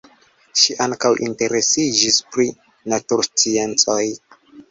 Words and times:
Ŝi 0.61 0.75
ankaŭ 0.85 1.11
interesiĝis 1.27 2.17
pri 2.35 2.47
natursciencoj. 2.95 4.01